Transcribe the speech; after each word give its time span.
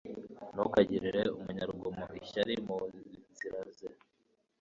ntukagirire 0.53 1.21
umunyarugomo 1.37 2.05
ishyari 2.21 2.53
mu 2.65 2.77
nzira 3.31 3.61
ze 3.77 3.87